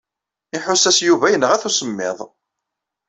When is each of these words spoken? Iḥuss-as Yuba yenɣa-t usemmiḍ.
Iḥuss-as 0.55 0.99
Yuba 1.07 1.31
yenɣa-t 1.31 1.67
usemmiḍ. 1.69 2.17